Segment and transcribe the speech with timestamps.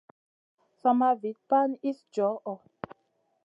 [0.79, 2.53] Sama Vit pana iss djoho.